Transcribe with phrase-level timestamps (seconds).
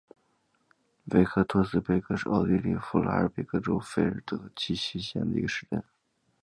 [1.13, 5.83] 维克托斯贝格是奥地利福拉尔贝格州费尔德基希县的一个市镇。